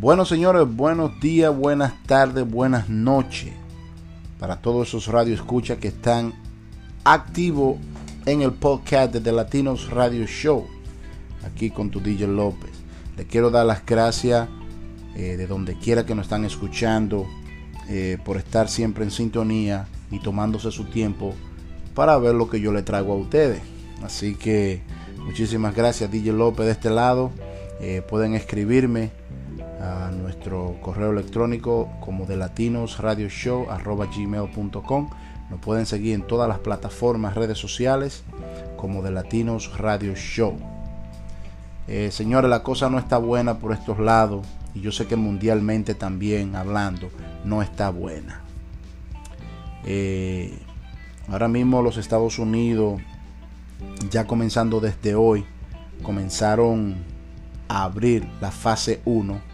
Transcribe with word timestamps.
Bueno, 0.00 0.24
señores, 0.24 0.66
buenos 0.66 1.20
días, 1.20 1.54
buenas 1.54 1.92
tardes, 2.06 2.50
buenas 2.50 2.88
noches 2.88 3.52
para 4.38 4.56
todos 4.62 4.88
esos 4.88 5.08
radio 5.08 5.34
escucha 5.34 5.76
que 5.76 5.88
están 5.88 6.32
activos 7.04 7.76
en 8.24 8.40
el 8.40 8.52
podcast 8.52 9.12
de 9.12 9.20
The 9.20 9.30
Latinos 9.30 9.90
Radio 9.90 10.24
Show, 10.24 10.66
aquí 11.44 11.68
con 11.68 11.90
tu 11.90 12.00
DJ 12.00 12.28
López. 12.28 12.70
Le 13.18 13.26
quiero 13.26 13.50
dar 13.50 13.66
las 13.66 13.84
gracias 13.84 14.48
eh, 15.16 15.36
de 15.36 15.46
donde 15.46 15.76
quiera 15.76 16.06
que 16.06 16.14
nos 16.14 16.24
están 16.24 16.46
escuchando 16.46 17.26
eh, 17.90 18.16
por 18.24 18.38
estar 18.38 18.70
siempre 18.70 19.04
en 19.04 19.10
sintonía 19.10 19.86
y 20.10 20.20
tomándose 20.20 20.70
su 20.70 20.84
tiempo 20.84 21.34
para 21.94 22.16
ver 22.16 22.34
lo 22.34 22.48
que 22.48 22.58
yo 22.62 22.72
le 22.72 22.82
traigo 22.82 23.12
a 23.12 23.16
ustedes. 23.16 23.60
Así 24.02 24.34
que 24.34 24.80
muchísimas 25.26 25.74
gracias 25.74 26.10
DJ 26.10 26.32
López 26.32 26.64
de 26.64 26.72
este 26.72 26.88
lado. 26.88 27.32
Eh, 27.82 28.00
pueden 28.08 28.34
escribirme 28.34 29.10
a 29.80 30.10
nuestro 30.10 30.76
correo 30.82 31.12
electrónico 31.12 31.88
como 32.00 32.26
de 32.26 32.36
latinosradioshow.gmail.com 32.36 35.10
Nos 35.50 35.60
pueden 35.60 35.86
seguir 35.86 36.14
en 36.14 36.26
todas 36.26 36.48
las 36.48 36.58
plataformas, 36.58 37.34
redes 37.34 37.56
sociales 37.58 38.24
como 38.76 39.02
de 39.02 39.10
Latinos 39.10 39.78
Radio 39.78 40.14
Show. 40.14 40.58
Eh, 41.88 42.10
señores, 42.12 42.50
la 42.50 42.62
cosa 42.62 42.90
no 42.90 42.98
está 42.98 43.18
buena 43.18 43.58
por 43.58 43.72
estos 43.72 43.98
lados 43.98 44.46
y 44.74 44.80
yo 44.80 44.92
sé 44.92 45.06
que 45.06 45.16
mundialmente 45.16 45.94
también 45.94 46.54
hablando 46.54 47.10
no 47.44 47.62
está 47.62 47.90
buena. 47.90 48.42
Eh, 49.84 50.58
ahora 51.28 51.48
mismo 51.48 51.82
los 51.82 51.96
Estados 51.96 52.38
Unidos, 52.38 53.00
ya 54.10 54.26
comenzando 54.26 54.80
desde 54.80 55.14
hoy, 55.14 55.44
comenzaron 56.02 56.96
a 57.68 57.84
abrir 57.84 58.28
la 58.40 58.50
fase 58.50 59.00
1 59.04 59.49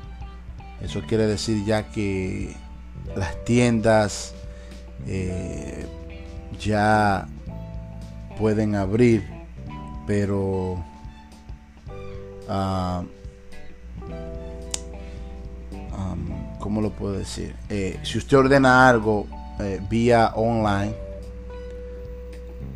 eso 0.80 1.02
quiere 1.06 1.26
decir 1.26 1.64
ya 1.64 1.88
que 1.90 2.54
las 3.16 3.44
tiendas 3.44 4.34
eh, 5.06 5.86
ya 6.60 7.26
pueden 8.38 8.74
abrir, 8.74 9.24
pero 10.06 10.84
uh, 12.48 13.04
¿cómo 16.58 16.80
lo 16.80 16.90
puedo 16.90 17.12
decir? 17.14 17.54
Eh, 17.70 17.98
si 18.02 18.18
usted 18.18 18.36
ordena 18.36 18.88
algo 18.88 19.26
eh, 19.60 19.80
vía 19.88 20.32
online, 20.34 20.94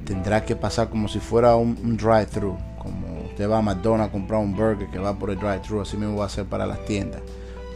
tendrá 0.05 0.45
que 0.45 0.57
pasar 0.57 0.89
como 0.89 1.09
si 1.09 1.19
fuera 1.19 1.57
un, 1.57 1.77
un 1.83 1.97
drive-thru. 1.97 2.57
Como 2.79 3.25
usted 3.27 3.48
va 3.51 3.59
a 3.59 3.62
McDonald's 3.62 4.09
a 4.09 4.12
comprar 4.12 4.41
un 4.41 4.57
burger 4.57 4.89
que 4.89 4.98
va 4.98 5.19
por 5.19 5.31
el 5.31 5.39
drive-thru, 5.39 5.83
así 5.83 5.97
mismo 5.97 6.17
va 6.17 6.27
a 6.27 6.29
ser 6.31 6.47
para 6.47 6.67
las 6.67 6.83
tiendas 6.87 7.20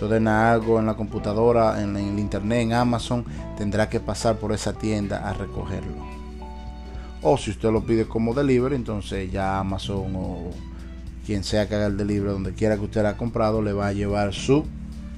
ordena 0.05 0.52
algo 0.52 0.78
en 0.78 0.86
la 0.86 0.94
computadora, 0.94 1.83
en, 1.83 1.97
el 1.97 2.19
internet, 2.19 2.62
en 2.62 2.72
Amazon, 2.72 3.24
tendrá 3.56 3.88
que 3.88 4.00
pasar 4.00 4.36
por 4.36 4.52
esa 4.52 4.72
tienda 4.72 5.28
a 5.28 5.33
recogerlo. 5.34 6.05
O 7.22 7.36
si 7.38 7.50
usted 7.50 7.70
lo 7.70 7.84
pide 7.84 8.06
como 8.06 8.34
delivery, 8.34 8.77
entonces 8.77 9.30
ya 9.32 9.58
Amazon 9.58 10.14
o 10.14 10.50
quien 11.25 11.42
sea 11.42 11.69
que 11.69 11.75
haga 11.75 11.86
el 11.86 11.97
delivery 11.97 12.32
donde 12.32 12.52
quiera 12.52 12.77
que 12.77 12.84
usted 12.84 13.05
ha 13.06 13.16
comprado 13.16 13.62
le 13.62 13.72
va 13.72 13.88
a 13.88 13.92
llevar 13.92 14.34
su 14.34 14.64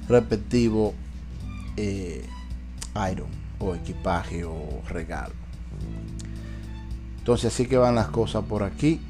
respectivo 0.07 0.93
eh, 1.75 2.25
iron 3.11 3.27
o 3.59 3.75
equipaje 3.75 4.45
o 4.45 4.81
regalo. 4.89 5.33
Entonces 7.19 7.53
así 7.53 7.65
que 7.65 7.77
van 7.77 7.95
las 7.95 8.07
cosas 8.07 8.45
por 8.45 8.63
aquí. 8.63 9.01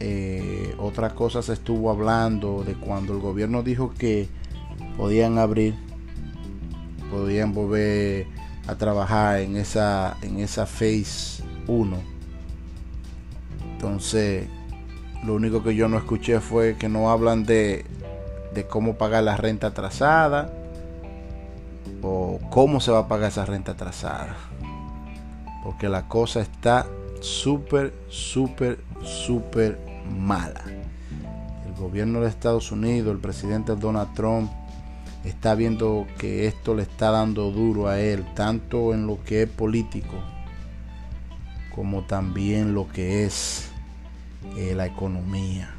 Eh, 0.00 0.74
otra 0.78 1.14
cosa 1.14 1.42
se 1.42 1.52
estuvo 1.52 1.90
hablando 1.90 2.64
de 2.64 2.74
cuando 2.74 3.12
el 3.12 3.20
gobierno 3.20 3.62
dijo 3.62 3.92
que 3.96 4.28
podían 4.96 5.38
abrir, 5.38 5.74
podían 7.10 7.52
volver 7.52 8.26
a 8.66 8.74
trabajar 8.76 9.40
en 9.40 9.56
esa, 9.56 10.16
en 10.22 10.38
esa 10.38 10.66
phase 10.66 11.42
1. 11.66 11.96
Entonces, 13.72 14.46
lo 15.24 15.34
único 15.34 15.62
que 15.62 15.74
yo 15.74 15.88
no 15.88 15.98
escuché 15.98 16.40
fue 16.40 16.76
que 16.76 16.88
no 16.88 17.10
hablan 17.10 17.44
de, 17.44 17.84
de 18.54 18.66
cómo 18.66 18.94
pagar 18.94 19.24
la 19.24 19.36
renta 19.36 19.68
atrasada 19.68 20.52
o 22.02 22.38
cómo 22.50 22.80
se 22.80 22.90
va 22.90 23.00
a 23.00 23.08
pagar 23.08 23.30
esa 23.30 23.44
renta 23.44 23.72
atrasada. 23.72 24.36
Porque 25.62 25.88
la 25.88 26.08
cosa 26.08 26.40
está 26.40 26.86
súper, 27.20 27.94
súper, 28.08 28.78
súper 29.02 29.78
mala. 30.10 30.62
El 31.66 31.74
gobierno 31.74 32.20
de 32.20 32.28
Estados 32.28 32.70
Unidos, 32.70 33.12
el 33.14 33.20
presidente 33.20 33.74
Donald 33.74 34.12
Trump, 34.14 34.50
está 35.24 35.54
viendo 35.54 36.06
que 36.18 36.46
esto 36.46 36.74
le 36.74 36.82
está 36.82 37.10
dando 37.10 37.50
duro 37.50 37.88
a 37.88 38.00
él, 38.00 38.24
tanto 38.34 38.92
en 38.94 39.06
lo 39.06 39.22
que 39.24 39.42
es 39.42 39.48
político 39.48 40.14
como 41.74 42.02
también 42.02 42.74
lo 42.74 42.88
que 42.88 43.24
es 43.24 43.70
eh, 44.56 44.74
la 44.74 44.86
economía. 44.86 45.74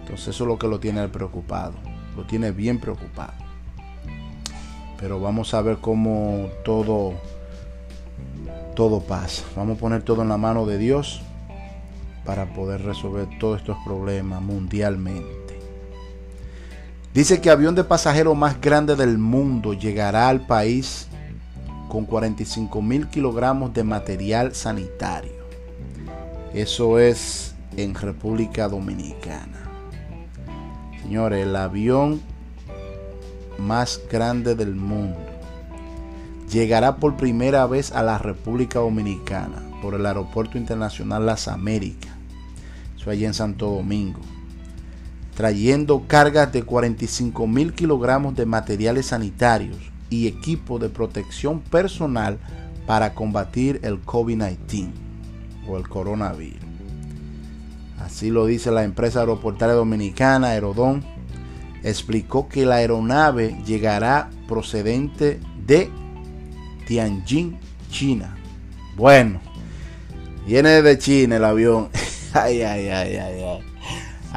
Entonces 0.00 0.28
eso 0.28 0.44
es 0.44 0.48
lo 0.48 0.58
que 0.58 0.68
lo 0.68 0.78
tiene 0.78 1.08
preocupado, 1.08 1.74
lo 2.16 2.24
tiene 2.26 2.50
bien 2.50 2.78
preocupado. 2.78 3.32
Pero 4.98 5.20
vamos 5.20 5.54
a 5.54 5.62
ver 5.62 5.78
cómo 5.78 6.48
todo 6.64 7.14
todo 8.74 9.00
pasa. 9.00 9.42
Vamos 9.56 9.78
a 9.78 9.80
poner 9.80 10.02
todo 10.02 10.22
en 10.22 10.28
la 10.28 10.36
mano 10.36 10.66
de 10.66 10.76
Dios 10.76 11.22
para 12.24 12.52
poder 12.52 12.82
resolver 12.82 13.26
todos 13.38 13.60
estos 13.60 13.78
problemas 13.84 14.42
mundialmente. 14.42 15.45
Dice 17.16 17.40
que 17.40 17.48
avión 17.48 17.74
de 17.74 17.82
pasajero 17.82 18.34
más 18.34 18.60
grande 18.60 18.94
del 18.94 19.16
mundo 19.16 19.72
llegará 19.72 20.28
al 20.28 20.46
país 20.46 21.08
con 21.88 22.04
45 22.04 22.82
mil 22.82 23.06
kilogramos 23.06 23.72
de 23.72 23.84
material 23.84 24.54
sanitario. 24.54 25.32
Eso 26.52 26.98
es 26.98 27.54
en 27.74 27.94
República 27.94 28.68
Dominicana. 28.68 29.62
Señores, 31.00 31.46
el 31.46 31.56
avión 31.56 32.20
más 33.56 33.98
grande 34.12 34.54
del 34.54 34.74
mundo 34.74 35.16
llegará 36.52 36.96
por 36.96 37.16
primera 37.16 37.64
vez 37.64 37.92
a 37.92 38.02
la 38.02 38.18
República 38.18 38.80
Dominicana 38.80 39.62
por 39.80 39.94
el 39.94 40.04
Aeropuerto 40.04 40.58
Internacional 40.58 41.24
Las 41.24 41.48
Américas. 41.48 42.12
Eso 42.94 43.08
allí 43.08 43.24
en 43.24 43.32
Santo 43.32 43.70
Domingo 43.70 44.20
trayendo 45.36 46.04
cargas 46.08 46.50
de 46.50 46.62
45 46.62 47.46
mil 47.46 47.74
kilogramos 47.74 48.34
de 48.34 48.46
materiales 48.46 49.06
sanitarios 49.06 49.76
y 50.08 50.26
equipo 50.28 50.78
de 50.78 50.88
protección 50.88 51.60
personal 51.60 52.38
para 52.86 53.12
combatir 53.12 53.78
el 53.82 54.02
COVID-19 54.02 54.88
o 55.68 55.76
el 55.76 55.86
coronavirus. 55.88 56.60
Así 58.00 58.30
lo 58.30 58.46
dice 58.46 58.70
la 58.70 58.84
empresa 58.84 59.20
aeroportuaria 59.20 59.76
dominicana 59.76 60.48
Aerodón. 60.48 61.04
Explicó 61.82 62.48
que 62.48 62.64
la 62.64 62.76
aeronave 62.76 63.56
llegará 63.66 64.30
procedente 64.48 65.38
de 65.66 65.90
Tianjin, 66.86 67.58
China. 67.90 68.36
Bueno, 68.96 69.40
viene 70.46 70.80
de 70.80 70.98
China 70.98 71.36
el 71.36 71.44
avión. 71.44 71.90
ay, 72.32 72.62
ay, 72.62 72.88
ay, 72.88 73.16
ay, 73.16 73.42
ay. 73.42 73.75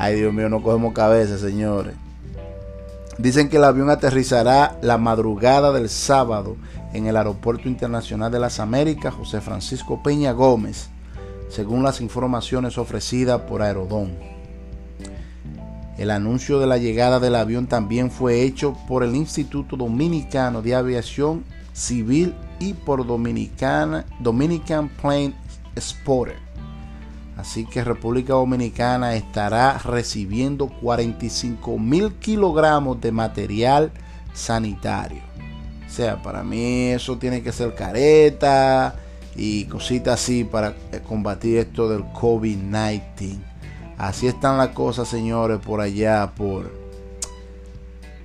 Ay, 0.02 0.16
Dios 0.16 0.34
mío, 0.34 0.48
no 0.48 0.64
cogemos 0.64 0.94
cabeza, 0.94 1.38
señores. 1.38 1.94
Dicen 3.18 3.50
que 3.50 3.58
el 3.58 3.66
avión 3.66 3.90
aterrizará 3.90 4.78
la 4.82 4.98
madrugada 4.98 5.74
del 5.74 5.90
sábado 5.90 6.56
en 6.94 7.06
el 7.06 7.18
Aeropuerto 7.18 7.68
Internacional 7.68 8.32
de 8.32 8.40
las 8.40 8.62
Américas 8.62 9.14
José 9.14 9.42
Francisco 9.42 10.02
Peña 10.02 10.32
Gómez, 10.32 10.90
según 11.50 11.84
las 11.84 12.00
informaciones 12.00 12.78
ofrecidas 12.78 13.42
por 13.42 13.62
Aerodón. 13.62 14.13
El 15.98 16.12
anuncio 16.12 16.62
de 16.62 16.68
la 16.68 16.78
llegada 16.78 17.19
del 17.19 17.36
avión 17.36 17.68
también 17.68 18.10
fue 18.10 18.44
hecho 18.44 18.78
por 18.88 19.04
el 19.04 19.13
Instituto 19.18 19.75
Dominicano 19.75 20.62
de 20.62 20.75
Aviación 20.75 21.44
Civil 21.74 22.34
y 22.57 22.74
por 22.74 23.06
Dominican 23.06 24.06
Plane 25.02 25.34
Spotter. 25.78 26.49
Así 27.38 27.66
que 27.66 27.84
República 27.84 28.34
Dominicana 28.34 29.16
estará 29.16 29.78
recibiendo 29.78 30.68
45 30.68 31.80
mil 31.80 32.14
kilogramos 32.16 33.00
de 33.00 33.12
material 33.12 33.92
sanitario. 34.34 35.22
O 35.88 35.92
sea, 35.92 36.22
para 36.22 36.44
mí 36.44 36.90
eso 36.90 37.18
tiene 37.18 37.42
que 37.42 37.52
ser 37.52 37.74
careta 37.76 38.96
y 39.36 39.66
cositas 39.66 40.22
así 40.22 40.44
para 40.44 40.76
eh, 40.92 41.02
combatir 41.08 41.58
esto 41.58 41.90
del 41.90 42.04
COVID-19. 42.04 43.40
Así 43.98 44.28
están 44.28 44.58
las 44.58 44.70
cosas, 44.70 45.08
señores, 45.08 45.60
por 45.60 45.81
allá, 45.81 46.31
por, 46.36 46.72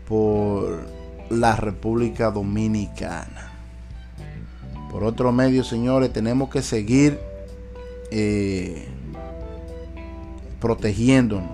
por 0.07 0.83
la 1.31 1.57
República 1.57 2.31
Dominicana. 2.31 3.53
Por 4.91 5.03
otro 5.03 5.33
medio, 5.33 5.65
señores, 5.65 6.13
tenemos 6.13 6.49
que 6.51 6.63
seguir 6.63 7.19
eh, 8.11 8.89
protegiéndonos. 10.61 11.51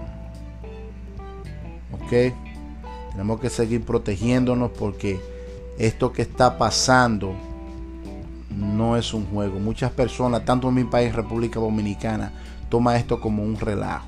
¿Ok? 1.92 2.34
Tenemos 3.12 3.40
que 3.40 3.50
seguir 3.50 3.82
protegiéndonos 3.82 4.70
porque 4.70 5.20
esto 5.78 6.12
que 6.12 6.22
está 6.22 6.58
pasando 6.58 7.34
no 8.50 8.96
es 8.96 9.12
un 9.14 9.26
juego. 9.26 9.58
Muchas 9.58 9.90
personas, 9.92 10.44
tanto 10.44 10.68
en 10.68 10.74
mi 10.74 10.84
país, 10.84 11.14
República 11.14 11.58
Dominicana, 11.58 12.32
toman 12.68 12.96
esto 12.96 13.20
como 13.20 13.42
un 13.42 13.58
relajo. 13.58 14.06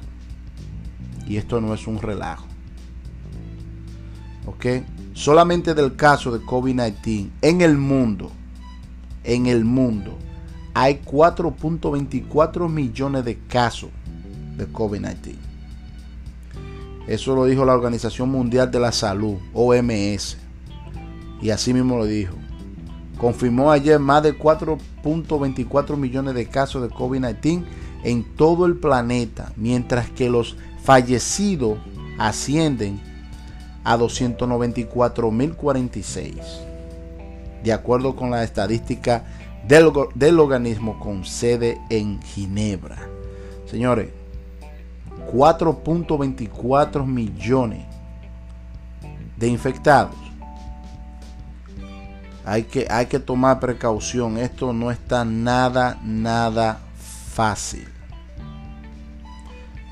Y 1.26 1.36
esto 1.36 1.60
no 1.60 1.74
es 1.74 1.86
un 1.86 2.00
relajo. 2.00 2.46
¿Ok? 4.46 4.66
Solamente 5.14 5.74
del 5.74 5.96
caso 5.96 6.30
de 6.30 6.44
COVID-19 6.44 7.30
en 7.42 7.60
el 7.60 7.76
mundo, 7.76 8.32
en 9.24 9.46
el 9.46 9.64
mundo, 9.64 10.18
hay 10.74 11.00
4.24 11.04 12.68
millones 12.68 13.24
de 13.24 13.38
casos 13.48 13.90
de 14.56 14.68
COVID-19. 14.68 15.36
Eso 17.06 17.34
lo 17.34 17.46
dijo 17.46 17.64
la 17.64 17.74
Organización 17.74 18.30
Mundial 18.30 18.70
de 18.70 18.80
la 18.80 18.92
Salud, 18.92 19.36
OMS. 19.52 20.36
Y 21.40 21.50
así 21.50 21.74
mismo 21.74 21.98
lo 21.98 22.06
dijo. 22.06 22.34
Confirmó 23.18 23.70
ayer 23.70 23.98
más 23.98 24.22
de 24.22 24.38
4.24 24.38 25.96
millones 25.96 26.34
de 26.34 26.46
casos 26.46 26.82
de 26.82 26.90
COVID-19 26.90 27.64
en 28.04 28.24
todo 28.36 28.66
el 28.66 28.76
planeta, 28.76 29.52
mientras 29.56 30.10
que 30.10 30.30
los 30.30 30.56
fallecidos 30.82 31.78
ascienden 32.18 33.00
a 33.84 33.96
294.046, 33.96 36.34
de 37.62 37.72
acuerdo 37.72 38.16
con 38.16 38.30
la 38.30 38.42
estadística 38.44 39.24
del, 39.66 39.92
del 40.14 40.40
organismo 40.40 40.98
con 40.98 41.24
sede 41.24 41.80
en 41.90 42.20
Ginebra. 42.22 43.08
Señores, 43.66 44.10
4.24 45.32 47.06
millones 47.06 47.86
de 49.36 49.48
infectados. 49.48 50.16
Hay 52.44 52.64
que, 52.64 52.86
hay 52.90 53.06
que 53.06 53.20
tomar 53.20 53.60
precaución. 53.60 54.36
Esto 54.36 54.72
no 54.72 54.90
está 54.90 55.24
nada, 55.24 56.00
nada 56.02 56.80
fácil. 57.32 57.86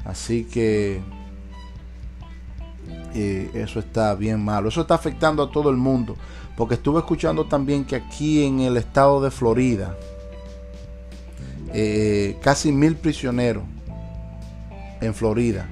Así 0.04 0.44
que 0.44 1.00
eso 3.14 3.80
está 3.80 4.14
bien 4.14 4.44
malo. 4.44 4.68
Eso 4.68 4.82
está 4.82 4.94
afectando 4.94 5.42
a 5.42 5.50
todo 5.50 5.70
el 5.70 5.76
mundo. 5.76 6.16
Porque 6.56 6.74
estuve 6.74 6.98
escuchando 6.98 7.46
también 7.46 7.84
que 7.84 7.96
aquí 7.96 8.44
en 8.44 8.60
el 8.60 8.76
estado 8.76 9.20
de 9.22 9.30
Florida, 9.30 9.96
eh, 11.72 12.36
casi 12.42 12.72
mil 12.72 12.96
prisioneros 12.96 13.64
en 15.00 15.14
Florida 15.14 15.68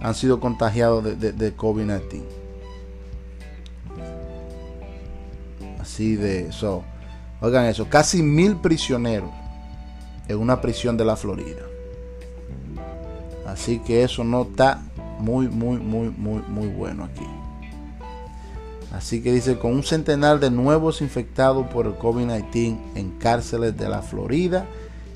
han 0.00 0.14
sido 0.14 0.40
contagiados 0.40 1.04
de, 1.04 1.56
COVID-19. 1.56 2.22
Así 5.80 6.16
de 6.16 6.48
eso. 6.48 6.84
Oigan 7.40 7.66
eso, 7.66 7.88
casi 7.88 8.22
mil 8.22 8.56
prisioneros 8.56 9.30
en 10.28 10.38
una 10.38 10.60
prisión 10.60 10.96
de 10.96 11.04
la 11.04 11.16
Florida. 11.16 11.62
Así 13.46 13.78
que 13.80 14.04
eso 14.04 14.24
no 14.24 14.42
está 14.42 14.82
muy, 15.18 15.48
muy, 15.48 15.78
muy, 15.78 16.10
muy, 16.10 16.42
muy 16.48 16.68
bueno 16.68 17.04
aquí. 17.04 17.26
Así 18.92 19.22
que 19.22 19.32
dice, 19.32 19.58
con 19.58 19.74
un 19.74 19.82
centenar 19.82 20.40
de 20.40 20.50
nuevos 20.50 21.02
infectados 21.02 21.66
por 21.68 21.86
el 21.86 21.94
COVID-19 21.94 22.78
en 22.94 23.10
cárceles 23.18 23.76
de 23.76 23.88
la 23.88 24.02
Florida 24.02 24.66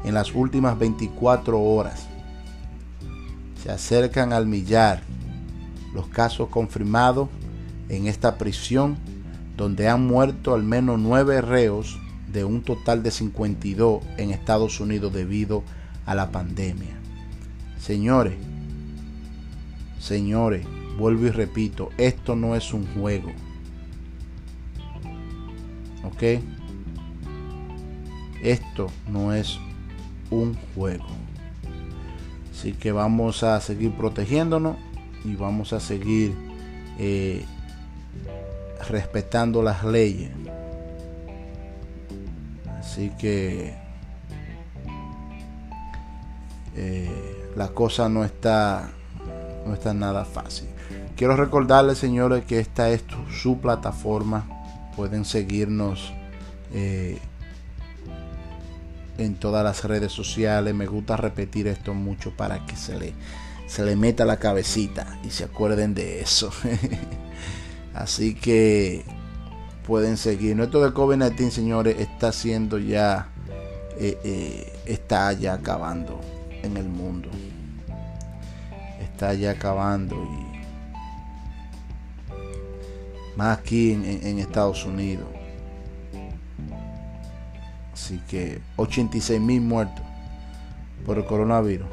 en 0.04 0.14
las 0.14 0.34
últimas 0.34 0.78
24 0.78 1.60
horas 1.60 2.08
se 3.62 3.70
acercan 3.70 4.32
al 4.32 4.46
millar 4.46 5.02
los 5.94 6.08
casos 6.08 6.48
confirmados 6.48 7.28
en 7.88 8.08
esta 8.08 8.36
prisión 8.36 8.96
donde 9.56 9.88
han 9.88 10.06
muerto 10.06 10.54
al 10.54 10.64
menos 10.64 10.98
nueve 10.98 11.40
reos 11.40 12.00
de 12.32 12.44
un 12.44 12.62
total 12.62 13.02
de 13.02 13.10
52 13.10 14.02
en 14.16 14.30
Estados 14.30 14.80
Unidos 14.80 15.12
debido 15.12 15.62
a 16.06 16.14
la 16.14 16.32
pandemia. 16.32 16.98
Señores, 17.78 18.34
señores, 20.02 20.66
vuelvo 20.98 21.26
y 21.26 21.30
repito, 21.30 21.90
esto 21.96 22.34
no 22.34 22.56
es 22.56 22.74
un 22.74 22.86
juego. 22.94 23.30
¿Ok? 26.04 26.42
Esto 28.42 28.88
no 29.08 29.32
es 29.32 29.58
un 30.30 30.56
juego. 30.74 31.06
Así 32.50 32.72
que 32.72 32.90
vamos 32.90 33.44
a 33.44 33.60
seguir 33.60 33.92
protegiéndonos 33.92 34.76
y 35.24 35.36
vamos 35.36 35.72
a 35.72 35.78
seguir 35.78 36.34
eh, 36.98 37.44
respetando 38.88 39.62
las 39.62 39.84
leyes. 39.84 40.30
Así 42.80 43.12
que 43.18 43.74
eh, 46.74 47.50
la 47.56 47.68
cosa 47.68 48.08
no 48.08 48.24
está, 48.24 48.90
no 49.66 49.74
está 49.74 49.94
nada 49.94 50.24
fácil. 50.24 50.68
Quiero 51.16 51.36
recordarles, 51.36 51.98
señores, 51.98 52.44
que 52.44 52.58
esta 52.58 52.90
es 52.90 53.04
su 53.40 53.60
plataforma. 53.60 54.46
Pueden 54.96 55.24
seguirnos. 55.24 56.12
Eh, 56.72 57.18
en 59.18 59.34
todas 59.34 59.64
las 59.64 59.84
redes 59.84 60.12
sociales. 60.12 60.74
Me 60.74 60.86
gusta 60.86 61.16
repetir 61.16 61.66
esto 61.66 61.94
mucho 61.94 62.32
para 62.36 62.64
que 62.66 62.76
se 62.76 62.98
le, 62.98 63.14
se 63.66 63.84
le 63.84 63.96
meta 63.96 64.24
la 64.24 64.38
cabecita 64.38 65.18
y 65.24 65.30
se 65.30 65.44
acuerden 65.44 65.94
de 65.94 66.20
eso. 66.20 66.50
Así 67.94 68.34
que 68.34 69.04
pueden 69.86 70.16
seguir. 70.16 70.56
Nuestro 70.56 70.82
de 70.82 70.90
COVID-19, 70.90 71.50
señores, 71.50 71.98
está 71.98 72.32
siendo 72.32 72.78
ya, 72.78 73.28
eh, 73.98 74.18
eh, 74.24 74.72
está 74.86 75.32
ya 75.32 75.54
acabando 75.54 76.20
en 76.62 76.76
el 76.76 76.88
mundo. 76.88 77.28
Está 79.12 79.34
ya 79.34 79.52
acabando 79.52 80.16
y 80.16 80.52
más 83.36 83.58
aquí 83.58 83.92
en 83.92 84.38
Estados 84.38 84.84
Unidos. 84.84 85.28
Así 87.92 88.20
que 88.28 88.60
86 88.76 89.40
mil 89.40 89.60
muertos 89.60 90.04
por 91.06 91.18
el 91.18 91.24
coronavirus. 91.24 91.86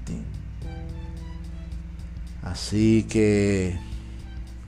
Así 2.42 3.06
que 3.08 3.78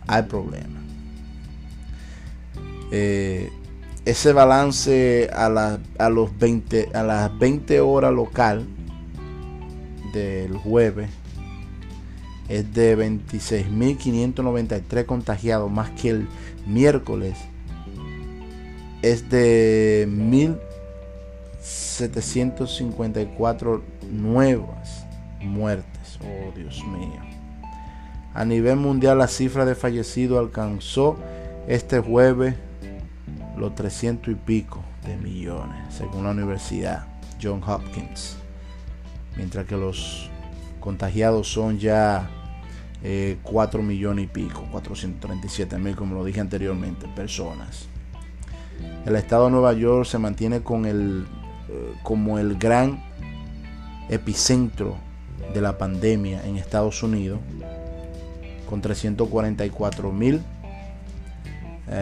hay 0.06 0.22
problema. 0.22 0.80
Eh, 2.92 3.52
ese 4.06 4.34
balance 4.34 5.32
a, 5.34 5.80
a, 5.98 6.10
los 6.10 6.38
20, 6.38 6.92
a 6.94 7.02
las 7.02 7.40
20 7.40 7.82
horas 7.82 8.14
local 8.14 8.68
del 10.14 10.56
jueves 10.58 11.10
es 12.50 12.74
de 12.74 12.98
26.593 12.98 15.06
contagiados 15.06 15.72
más 15.72 15.92
que 15.92 16.10
el 16.10 16.28
miércoles 16.68 17.38
es 19.02 19.30
de 19.30 20.10
1.000 20.10 20.58
754 21.66 23.82
nuevas 24.12 25.08
muertes. 25.42 26.20
Oh 26.22 26.52
Dios 26.56 26.84
mío. 26.86 27.20
A 28.34 28.46
nivel 28.46 28.76
mundial 28.76 29.18
la 29.18 29.28
cifra 29.28 29.66
de 29.66 29.74
fallecidos 29.76 30.40
alcanzó 30.40 31.18
este 31.68 32.00
jueves 32.00 32.54
los 33.58 33.74
300 33.74 34.34
y 34.34 34.36
pico 34.36 34.84
de 35.06 35.18
millones, 35.18 35.78
según 35.90 36.26
la 36.26 36.32
Universidad 36.32 37.08
John 37.42 37.64
Hopkins. 37.66 38.38
Mientras 39.38 39.66
que 39.66 39.78
los 39.78 40.30
contagiados 40.86 41.52
son 41.52 41.80
ya 41.80 42.30
4 43.42 43.80
eh, 43.80 43.84
millones 43.84 44.26
y 44.26 44.28
pico, 44.28 44.64
437 44.72 45.78
mil, 45.80 45.96
como 45.96 46.14
lo 46.14 46.24
dije 46.24 46.40
anteriormente, 46.40 47.08
personas. 47.08 47.88
El 49.04 49.16
estado 49.16 49.46
de 49.46 49.52
Nueva 49.52 49.74
York 49.74 50.06
se 50.06 50.20
mantiene 50.20 50.62
con 50.62 50.86
el 50.86 51.26
como 52.04 52.38
el 52.38 52.58
gran 52.58 53.04
epicentro 54.10 54.96
de 55.56 55.62
la 55.62 55.80
pandemia 55.80 56.46
en 56.46 56.58
Estados 56.58 57.02
Unidos, 57.02 57.40
con 58.70 58.82
344 58.82 60.12
mil 60.12 60.44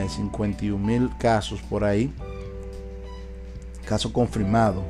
51 0.09 0.85
mil 0.85 1.09
casos 1.17 1.61
por 1.61 1.85
ahí, 1.85 2.13
casos 3.85 4.11
confirmados 4.11 4.83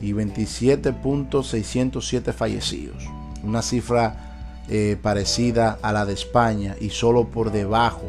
y 0.00 0.12
27.607 0.12 2.32
fallecidos. 2.32 3.04
Una 3.42 3.60
cifra 3.62 4.60
eh, 4.68 4.96
parecida 5.00 5.78
a 5.82 5.92
la 5.92 6.04
de 6.04 6.12
España 6.12 6.74
y 6.80 6.90
solo 6.90 7.28
por 7.28 7.52
debajo 7.52 8.04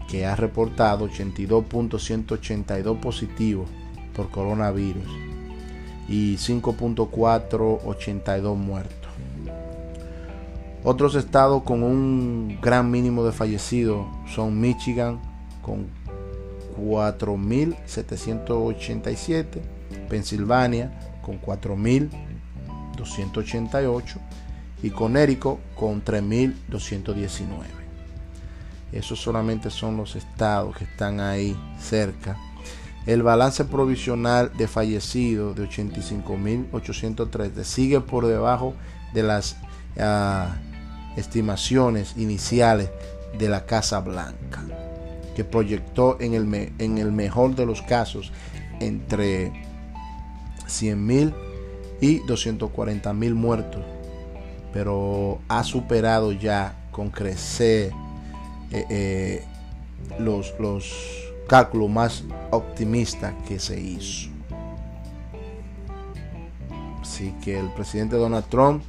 que 0.08 0.26
ha 0.26 0.36
reportado 0.36 1.08
82.182 1.10 3.00
positivos 3.00 3.70
por 4.16 4.32
coronavirus 4.32 5.35
y 6.08 6.36
5.482 6.36 8.56
muertos. 8.56 9.10
Otros 10.84 11.16
estados 11.16 11.64
con 11.64 11.82
un 11.82 12.60
gran 12.62 12.92
mínimo 12.92 13.26
de 13.26 13.32
fallecidos 13.32 14.06
son 14.28 14.62
Michigan 14.62 15.20
con 15.64 15.88
4.787, 16.78 19.62
Pensilvania 20.08 20.92
con 21.24 21.42
4.288 21.42 24.04
y 24.84 24.92
Connecticut 24.92 25.58
con 25.76 26.04
3.219. 26.04 27.86
Esos 28.92 29.20
solamente 29.20 29.72
son 29.72 29.98
los 29.98 30.16
estados 30.16 30.78
que 30.78 30.84
están 30.84 31.20
ahí 31.20 31.58
cerca. 31.80 32.38
El 33.06 33.22
balance 33.22 33.66
provisional 33.66 34.52
de 34.58 34.68
fallecidos 34.68 35.56
de 35.56 35.70
85.803 35.70 37.64
sigue 37.64 38.02
por 38.02 38.26
debajo 38.26 38.74
de 39.14 39.24
las 39.24 39.58
ah, 40.00 40.56
estimaciones 41.16 42.16
iniciales 42.18 42.90
de 43.38 43.50
la 43.50 43.66
Casa 43.66 44.00
Blanca 44.00 44.64
que 45.36 45.44
proyectó 45.44 46.18
en 46.20 46.34
el, 46.34 46.72
en 46.80 46.98
el 46.98 47.12
mejor 47.12 47.56
de 47.56 47.66
los 47.66 47.82
casos 47.82 48.32
entre 48.80 49.52
100.000 50.68 51.34
y 52.02 52.20
240.000 52.22 53.34
muertos, 53.34 53.84
pero 54.74 55.40
ha 55.48 55.64
superado 55.64 56.32
ya 56.32 56.76
con 56.92 57.10
crecer 57.10 57.92
eh, 58.72 58.86
eh, 58.90 59.44
los, 60.20 60.54
los 60.60 61.25
cálculos 61.48 61.90
más 61.90 62.24
optimistas 62.52 63.34
que 63.48 63.60
se 63.60 63.80
hizo. 63.80 64.30
Así 67.02 67.34
que 67.44 67.60
el 67.60 67.72
presidente 67.74 68.16
Donald 68.16 68.46
Trump, 68.50 68.84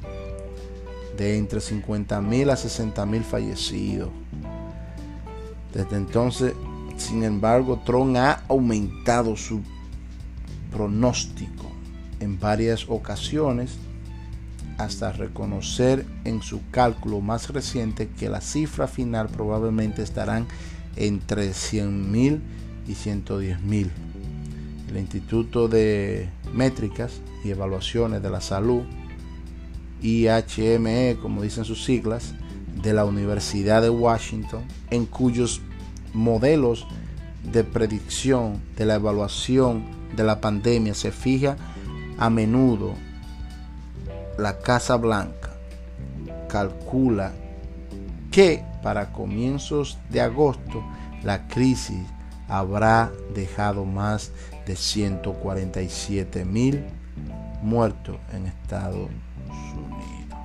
de 1.17 1.37
entre 1.37 1.59
50.000 1.59 2.51
a 2.51 2.55
60.000 2.55 3.21
fallecidos, 3.23 4.09
desde 5.73 5.95
entonces, 5.95 6.53
sin 6.97 7.23
embargo, 7.23 7.81
Trump 7.85 8.15
ha 8.17 8.41
aumentado 8.47 9.35
su 9.35 9.61
pronóstico 10.71 11.65
en 12.19 12.39
varias 12.39 12.85
ocasiones 12.89 13.77
hasta 14.77 15.11
reconocer 15.11 16.05
en 16.23 16.41
su 16.41 16.61
cálculo 16.71 17.19
más 17.19 17.49
reciente 17.49 18.09
que 18.09 18.29
la 18.29 18.41
cifra 18.41 18.87
final 18.87 19.27
probablemente 19.27 20.03
estarán 20.03 20.47
entre 20.97 21.51
100.000 21.51 22.39
y 22.87 22.93
110.000. 22.93 23.89
El 24.89 24.97
Instituto 24.97 25.67
de 25.67 26.29
Métricas 26.53 27.21
y 27.43 27.51
Evaluaciones 27.51 28.21
de 28.21 28.29
la 28.29 28.41
Salud, 28.41 28.83
IHME, 30.01 31.17
como 31.21 31.41
dicen 31.41 31.65
sus 31.65 31.83
siglas, 31.83 32.33
de 32.81 32.93
la 32.93 33.05
Universidad 33.05 33.81
de 33.81 33.89
Washington, 33.89 34.63
en 34.91 35.05
cuyos 35.05 35.61
modelos 36.13 36.87
de 37.51 37.63
predicción 37.63 38.61
de 38.75 38.85
la 38.85 38.95
evaluación 38.95 39.85
de 40.15 40.23
la 40.23 40.41
pandemia 40.41 40.93
se 40.93 41.11
fija 41.11 41.57
a 42.17 42.29
menudo 42.29 42.93
la 44.37 44.59
Casa 44.59 44.95
Blanca 44.97 45.47
calcula 46.47 47.33
que 48.31 48.63
para 48.81 49.11
comienzos 49.11 49.97
de 50.09 50.21
agosto 50.21 50.83
la 51.23 51.47
crisis 51.47 52.05
habrá 52.47 53.11
dejado 53.33 53.85
más 53.85 54.31
de 54.65 54.75
147 54.75 56.45
mil 56.45 56.85
muertos 57.61 58.17
en 58.33 58.47
Estados 58.47 59.09
Unidos. 59.75 60.39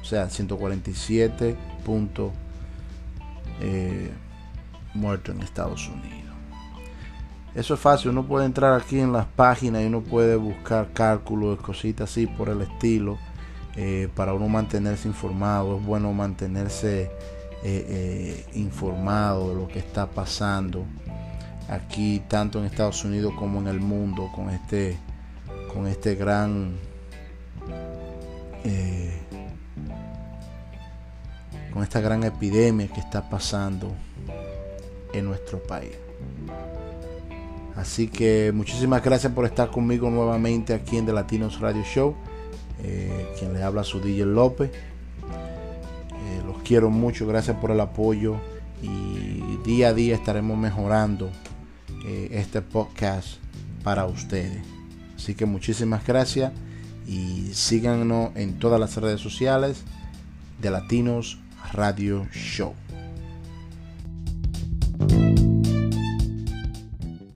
O 0.00 0.04
sea, 0.04 0.28
147 0.28 1.56
puntos 1.84 2.32
eh, 3.60 4.10
muertos 4.94 5.34
en 5.34 5.42
Estados 5.42 5.88
Unidos. 5.88 6.24
Eso 7.54 7.74
es 7.74 7.80
fácil, 7.80 8.10
uno 8.10 8.26
puede 8.26 8.46
entrar 8.46 8.80
aquí 8.80 8.98
en 8.98 9.12
las 9.12 9.26
páginas 9.26 9.82
y 9.82 9.86
uno 9.86 10.00
puede 10.00 10.34
buscar 10.36 10.92
cálculos, 10.92 11.60
cositas 11.60 12.10
así 12.10 12.26
por 12.26 12.48
el 12.48 12.62
estilo, 12.62 13.16
eh, 13.76 14.08
para 14.14 14.34
uno 14.34 14.48
mantenerse 14.48 15.08
informado. 15.08 15.78
Es 15.78 15.84
bueno 15.84 16.12
mantenerse 16.12 17.10
eh, 17.62 18.44
informado 18.54 19.50
de 19.50 19.54
lo 19.54 19.68
que 19.68 19.78
está 19.78 20.06
pasando 20.06 20.84
aquí, 21.68 22.22
tanto 22.28 22.58
en 22.58 22.66
Estados 22.66 23.04
Unidos 23.04 23.32
como 23.38 23.60
en 23.60 23.68
el 23.68 23.80
mundo, 23.80 24.30
con 24.34 24.50
este, 24.50 24.98
con 25.72 25.86
este 25.86 26.14
gran 26.14 26.76
con 31.74 31.82
esta 31.82 32.00
gran 32.00 32.22
epidemia 32.22 32.86
que 32.86 33.00
está 33.00 33.28
pasando 33.28 33.92
en 35.12 35.24
nuestro 35.24 35.60
país. 35.62 35.92
Así 37.76 38.06
que 38.06 38.52
muchísimas 38.54 39.02
gracias 39.02 39.32
por 39.32 39.44
estar 39.44 39.70
conmigo 39.70 40.08
nuevamente 40.08 40.72
aquí 40.72 40.96
en 40.96 41.06
The 41.06 41.12
Latinos 41.12 41.60
Radio 41.60 41.82
Show. 41.82 42.14
Eh, 42.82 43.26
quien 43.38 43.52
le 43.52 43.62
habla 43.62 43.84
su 43.84 44.00
DJ 44.00 44.26
López. 44.26 44.70
Eh, 44.70 46.42
los 46.46 46.62
quiero 46.62 46.90
mucho, 46.90 47.26
gracias 47.26 47.56
por 47.58 47.70
el 47.70 47.80
apoyo 47.80 48.36
y 48.82 49.58
día 49.64 49.88
a 49.88 49.94
día 49.94 50.14
estaremos 50.14 50.58
mejorando 50.58 51.30
eh, 52.06 52.28
este 52.32 52.60
podcast 52.60 53.38
para 53.82 54.06
ustedes. 54.06 54.62
Así 55.16 55.34
que 55.34 55.46
muchísimas 55.46 56.06
gracias 56.06 56.52
y 57.06 57.50
síganos 57.52 58.30
en 58.34 58.58
todas 58.58 58.80
las 58.80 58.96
redes 58.96 59.20
sociales 59.20 59.82
de 60.60 60.70
Latinos 60.70 61.38
Radio 61.72 62.26
Show. 62.32 62.74